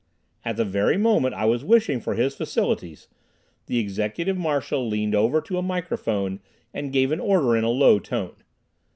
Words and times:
At 0.43 0.57
the 0.57 0.65
very 0.65 0.97
moment 0.97 1.35
I 1.35 1.45
was 1.45 1.63
wishing 1.63 2.01
for 2.01 2.15
his 2.15 2.33
facilities 2.35 3.07
the 3.67 3.77
Executive 3.77 4.35
Marshal 4.35 4.87
leaned 4.89 5.13
over 5.13 5.41
to 5.41 5.59
a 5.59 5.61
microphone 5.61 6.39
and 6.73 6.91
gave 6.91 7.11
an 7.11 7.19
order 7.19 7.55
in 7.55 7.63
a 7.63 7.69
low 7.69 7.99
tone. 7.99 8.37